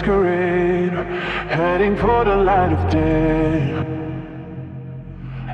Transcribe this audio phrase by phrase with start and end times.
[0.00, 0.92] masquerade,
[1.50, 3.86] heading for the light of day.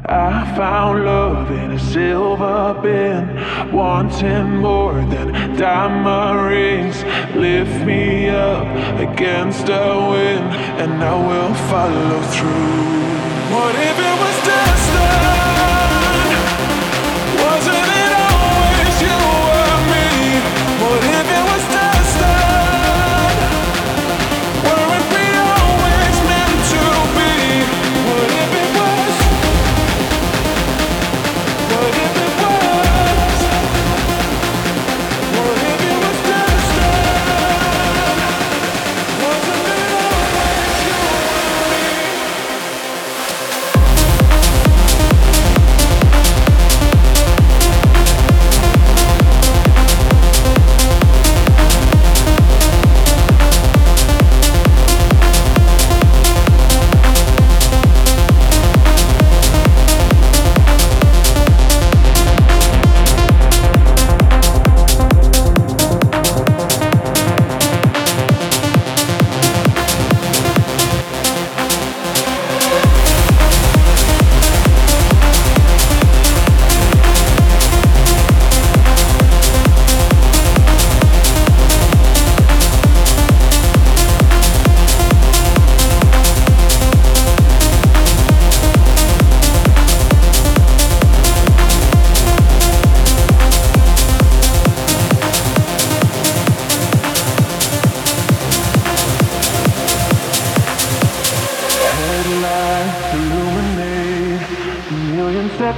[0.09, 7.03] I found love in a silver bin, wanting more than diamond rings.
[7.35, 8.67] Lift me up
[8.99, 12.86] against the wind, and I will follow through.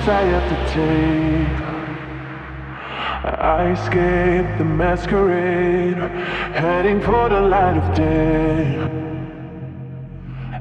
[0.09, 1.69] I have to take.
[3.41, 5.99] I escape the masquerade,
[6.55, 8.99] heading for the light of day.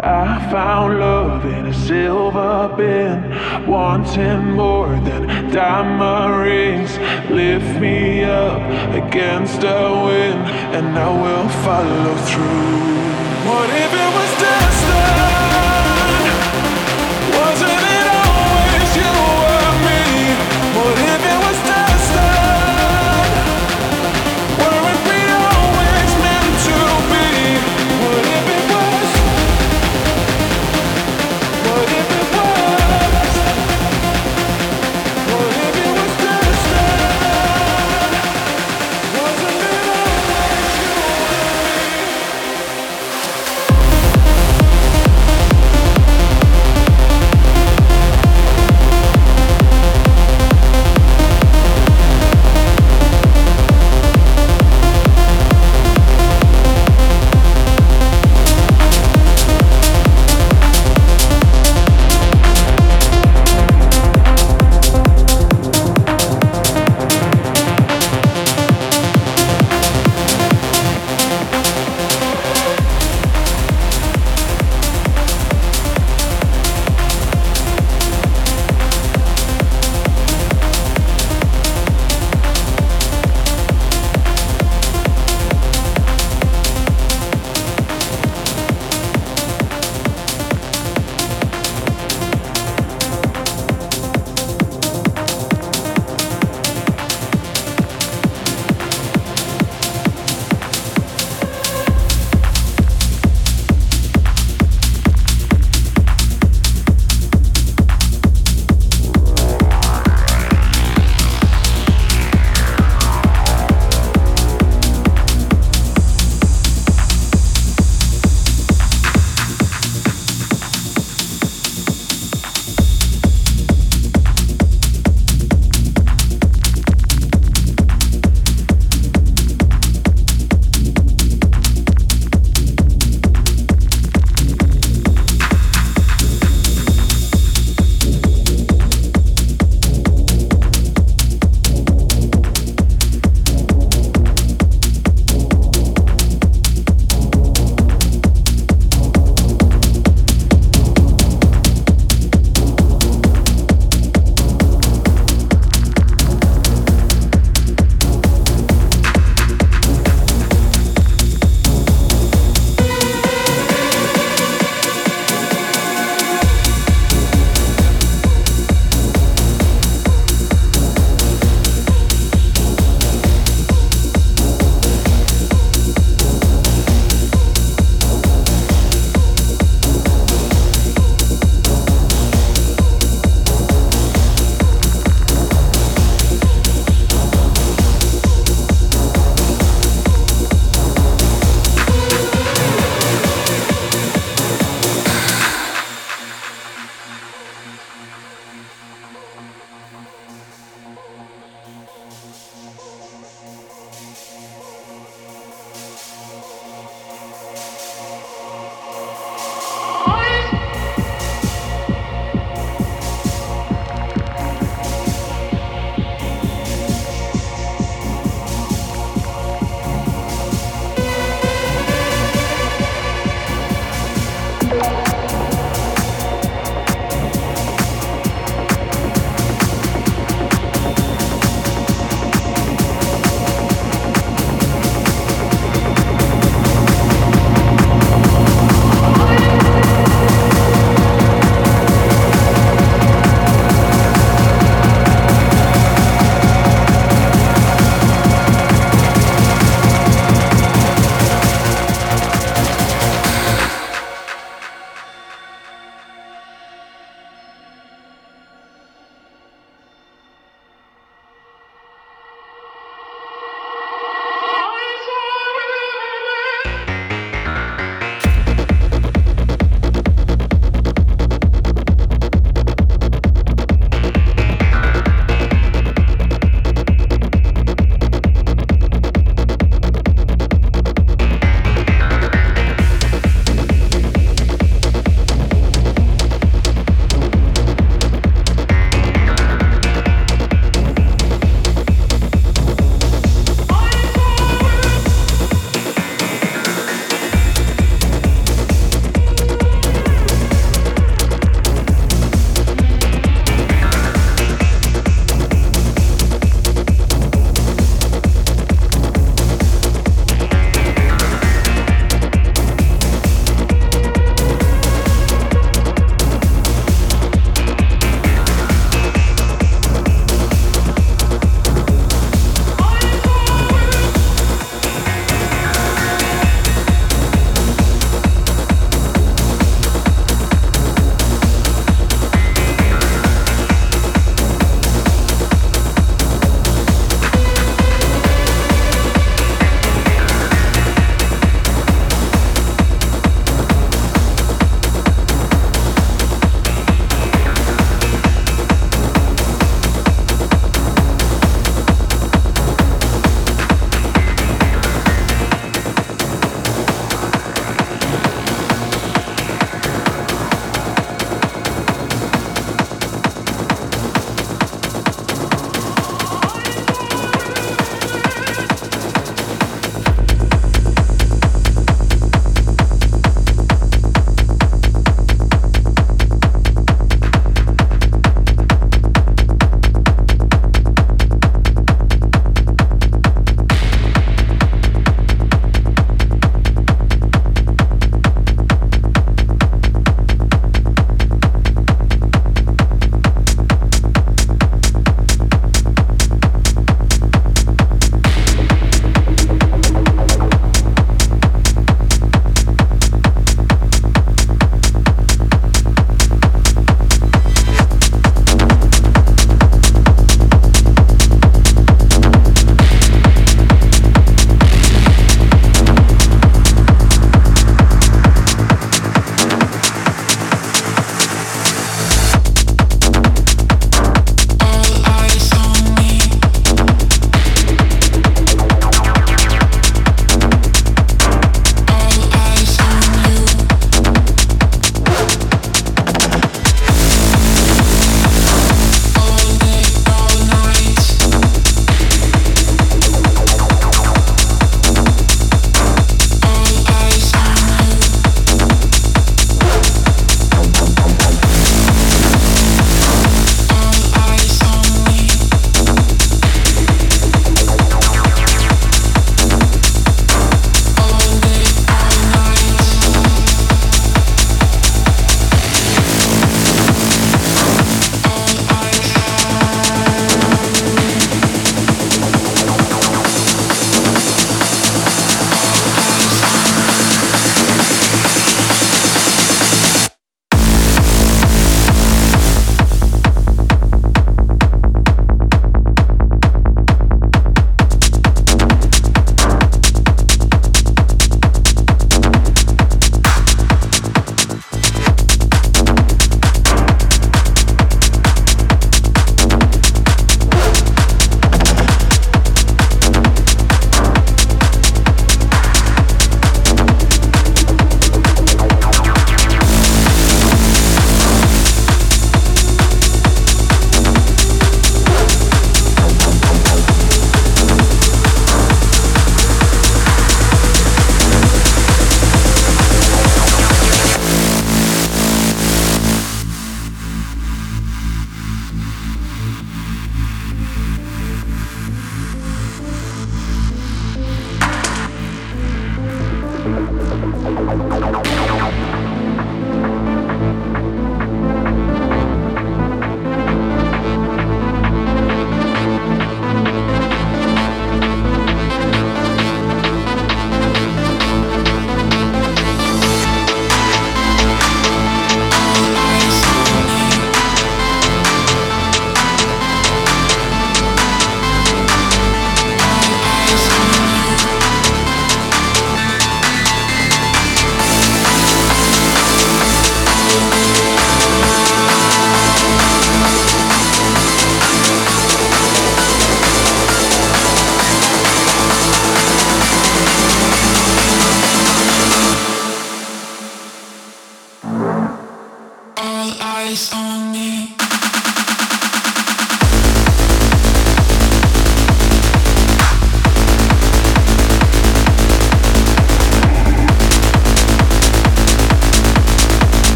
[0.00, 6.98] I found love in a silver bin, wanting more than diamond rings.
[7.30, 10.40] Lift me up against the wind,
[10.76, 12.94] and I will follow through.
[13.48, 13.93] What if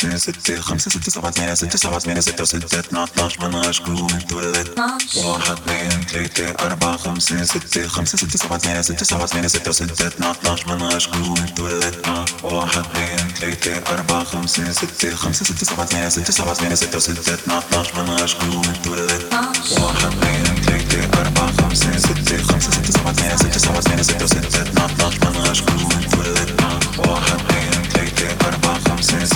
[0.00, 4.06] خمسة ستة خمسة ستة سبعة ثمانية ستة سبعة ثمانية ستة وستة اثنا عشر من عشقه
[4.32, 4.72] ولد
[5.16, 10.06] واحد اثنين ثلاثة أربعة خمسة ستة خمسة ستة سبعة ثمانية ستة سبعة ثمانية ستة وستة
[10.06, 11.60] اثنا عشر من عشقه ولد
[12.42, 17.34] واحد اثنين ثلاثة أربعة خمسة ستة خمسة ستة سبعة ثمانية ستة سبعة ثمانية ستة وستة
[17.34, 18.86] اثنا عشر من عشقه ولد
[19.80, 24.62] واحد اثنين ثلاثة أربعة خمسة ستة خمسة ستة سبعة ثمانية ستة سبعة ثمانية ستة وستة
[24.62, 25.79] اثنا عشر من عشقه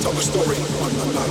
[0.00, 1.28] tell the story, burn the light,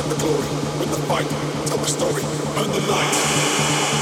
[0.00, 0.48] and the glory,
[0.78, 1.28] with the fight,
[1.66, 2.22] tell the story,
[2.54, 4.01] burn the light.